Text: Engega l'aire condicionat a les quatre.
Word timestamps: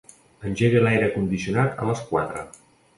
Engega 0.51 0.81
l'aire 0.87 1.11
condicionat 1.19 1.79
a 1.85 1.89
les 1.93 2.05
quatre. 2.11 2.51